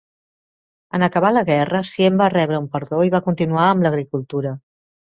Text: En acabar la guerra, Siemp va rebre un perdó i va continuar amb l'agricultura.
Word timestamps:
En 0.99 1.05
acabar 1.07 1.31
la 1.35 1.43
guerra, 1.51 1.83
Siemp 1.93 2.19
va 2.23 2.31
rebre 2.39 2.59
un 2.65 2.73
perdó 2.79 3.05
i 3.11 3.15
va 3.19 3.23
continuar 3.31 3.71
amb 3.71 3.89
l'agricultura. 3.89 4.61